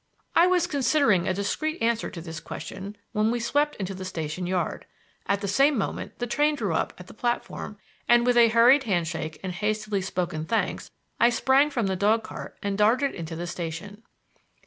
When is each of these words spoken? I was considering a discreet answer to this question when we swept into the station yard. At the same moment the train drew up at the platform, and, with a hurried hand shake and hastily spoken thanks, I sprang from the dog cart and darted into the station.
I 0.35 0.47
was 0.47 0.65
considering 0.65 1.27
a 1.27 1.33
discreet 1.35 1.79
answer 1.79 2.09
to 2.09 2.21
this 2.21 2.39
question 2.39 2.97
when 3.11 3.29
we 3.29 3.39
swept 3.39 3.75
into 3.75 3.93
the 3.93 4.03
station 4.03 4.47
yard. 4.47 4.87
At 5.27 5.41
the 5.41 5.47
same 5.47 5.77
moment 5.77 6.17
the 6.17 6.25
train 6.25 6.55
drew 6.55 6.73
up 6.73 6.91
at 6.97 7.05
the 7.05 7.13
platform, 7.13 7.77
and, 8.07 8.25
with 8.25 8.35
a 8.35 8.47
hurried 8.49 8.85
hand 8.85 9.07
shake 9.07 9.39
and 9.43 9.53
hastily 9.53 10.01
spoken 10.01 10.45
thanks, 10.47 10.89
I 11.19 11.29
sprang 11.29 11.69
from 11.69 11.85
the 11.85 11.95
dog 11.95 12.23
cart 12.23 12.57
and 12.63 12.79
darted 12.79 13.13
into 13.13 13.35
the 13.35 13.45
station. 13.45 14.01